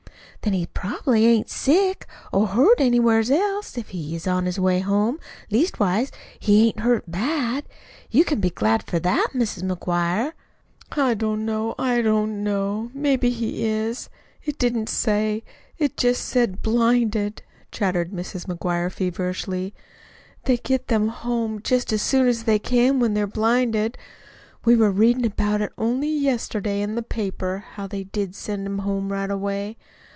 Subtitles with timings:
[0.43, 5.19] "Then he probably ain't sick, or hurt anywheres else, if he's on his way home
[5.51, 7.65] leastways, he ain't hurt bad.
[8.09, 10.33] You can be glad for that, Mis' McGuire."
[10.93, 12.89] "I don't know, I don't know.
[12.95, 14.09] Maybe he is.
[14.43, 15.43] It didn't say.
[15.77, 18.47] It just said blinded," chattered Mrs.
[18.47, 19.75] McGuire feverishly.
[20.45, 23.95] "They get them home just as soon as they can when they're blinded.
[24.65, 28.79] We were readin' about it only yesterday in the paper how they did send 'em
[28.79, 29.77] home right away.